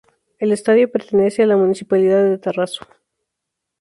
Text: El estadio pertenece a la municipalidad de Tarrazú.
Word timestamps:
El 0.39 0.51
estadio 0.51 0.91
pertenece 0.91 1.43
a 1.43 1.45
la 1.45 1.57
municipalidad 1.57 2.23
de 2.23 2.39
Tarrazú. 2.39 2.85